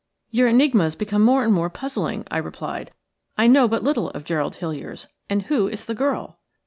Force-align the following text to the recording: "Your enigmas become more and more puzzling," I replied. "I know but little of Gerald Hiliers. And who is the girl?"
"Your 0.31 0.47
enigmas 0.47 0.95
become 0.95 1.21
more 1.23 1.43
and 1.43 1.53
more 1.53 1.69
puzzling," 1.69 2.25
I 2.31 2.39
replied. 2.39 2.89
"I 3.37 3.45
know 3.45 3.67
but 3.67 3.83
little 3.83 4.09
of 4.09 4.23
Gerald 4.23 4.55
Hiliers. 4.55 5.05
And 5.29 5.43
who 5.43 5.67
is 5.67 5.85
the 5.85 5.93
girl?" 5.93 6.39